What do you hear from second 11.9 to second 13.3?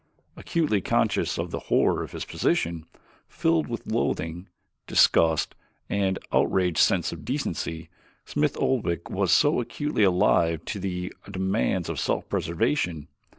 self preservation.